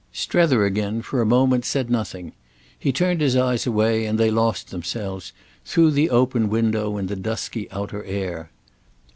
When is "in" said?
6.97-7.05